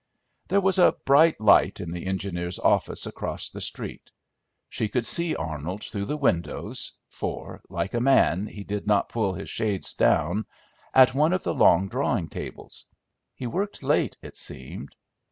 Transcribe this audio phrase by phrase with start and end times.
[0.47, 4.09] There was a bright light in the engineer's office across the street.
[4.67, 9.35] She could see Arnold through the windows (for, like a man, he did not pull
[9.35, 10.47] his shades down)
[10.91, 12.85] at one of the long drawing tables.
[13.35, 14.95] He worked late, it seemed.